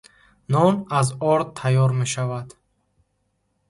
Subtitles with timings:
[0.53, 2.47] Нон аз орд тайёр мешавад.